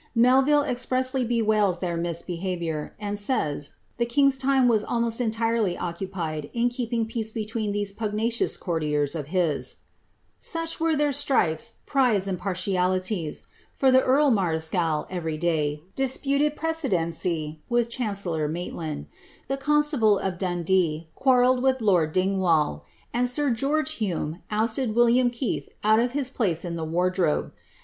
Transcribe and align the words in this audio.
Melville 0.15 0.63
expressly 0.63 1.23
bewails 1.23 1.77
their 1.77 1.95
misbehaviour, 1.95 2.95
and 2.99 3.19
says, 3.19 3.73
the 3.97 4.05
king's 4.07 4.35
time 4.35 4.67
was 4.67 4.83
almost 4.83 5.21
entirely 5.21 5.77
occupied 5.77 6.49
in 6.53 6.69
keeping 6.69 7.05
peace 7.05 7.29
between 7.29 7.71
these 7.71 7.91
pugnacious 7.91 8.57
courtiers 8.57 9.13
of 9.13 9.27
his, 9.27 9.75
^ 9.75 9.75
such 10.39 10.79
were 10.79 10.93
tbeir 10.95 11.13
strifes, 11.13 11.73
prides, 11.85 12.27
and 12.27 12.39
partialities; 12.39 13.43
for 13.75 13.91
the 13.91 14.01
earl 14.01 14.31
marischal, 14.31 15.05
every 15.07 15.37
day, 15.37 15.83
disputed 15.95 16.55
precedency 16.55 17.59
with 17.69 17.87
chancellor 17.87 18.47
Maitland; 18.47 19.05
the 19.47 19.55
constable 19.55 20.17
of 20.17 20.39
Dundee 20.39 21.09
qnarrrlled 21.15 21.61
with 21.61 21.79
lord 21.79 22.11
Dingwall; 22.11 22.85
and 23.13 23.27
sir^eorge 23.27 23.99
Hum 23.99 24.31
(Hume) 24.31 24.41
ousted 24.49 24.95
William 24.95 25.29
Keith 25.29 25.69
out 25.83 25.99
of 25.99 26.13
his 26.13 26.31
place 26.31 26.65
in 26.65 26.75
the 26.75 26.85
wardrobe. 26.85 27.53